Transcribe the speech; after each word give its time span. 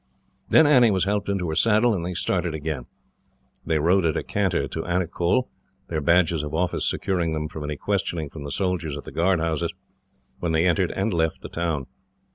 Then 0.49 0.65
Annie 0.65 0.89
was 0.89 1.03
helped 1.03 1.29
into 1.29 1.47
her 1.49 1.53
saddle, 1.55 1.93
and 1.93 2.03
they 2.03 2.15
started 2.15 2.55
again. 2.55 2.87
They 3.63 3.77
rode 3.77 4.03
at 4.03 4.17
a 4.17 4.23
canter 4.23 4.67
to 4.67 4.81
Anicull, 4.83 5.47
their 5.89 6.01
badges 6.01 6.41
of 6.41 6.55
office 6.55 6.89
securing 6.89 7.33
them 7.33 7.47
from 7.47 7.63
any 7.63 7.77
questioning 7.77 8.27
from 8.31 8.43
the 8.43 8.49
soldiers 8.51 8.97
at 8.97 9.03
the 9.03 9.11
guard 9.11 9.39
houses, 9.39 9.71
when 10.39 10.53
they 10.53 10.65
entered 10.65 10.89
and 10.93 11.13
left 11.13 11.43
the 11.43 11.49
town. 11.49 11.85